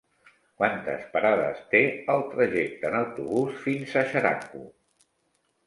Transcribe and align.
Quantes 0.61 1.03
parades 1.15 1.59
té 1.75 1.83
el 2.15 2.25
trajecte 2.33 2.91
en 2.91 2.99
autobús 3.03 3.63
fins 3.69 3.97
a 4.03 4.07
Xeraco? 4.17 4.67